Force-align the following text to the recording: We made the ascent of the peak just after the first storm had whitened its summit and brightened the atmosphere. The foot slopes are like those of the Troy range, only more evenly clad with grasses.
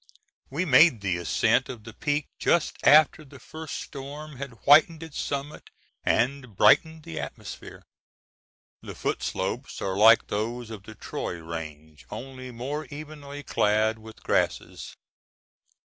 We 0.49 0.65
made 0.65 1.01
the 1.01 1.17
ascent 1.17 1.69
of 1.69 1.83
the 1.83 1.93
peak 1.93 2.25
just 2.39 2.75
after 2.87 3.23
the 3.23 3.37
first 3.39 3.75
storm 3.79 4.37
had 4.37 4.49
whitened 4.65 5.03
its 5.03 5.19
summit 5.21 5.69
and 6.03 6.55
brightened 6.55 7.03
the 7.03 7.19
atmosphere. 7.19 7.83
The 8.81 8.95
foot 8.95 9.21
slopes 9.21 9.79
are 9.79 9.95
like 9.95 10.25
those 10.25 10.71
of 10.71 10.81
the 10.85 10.95
Troy 10.95 11.35
range, 11.37 12.07
only 12.09 12.49
more 12.49 12.85
evenly 12.85 13.43
clad 13.43 13.99
with 13.99 14.23
grasses. 14.23 14.95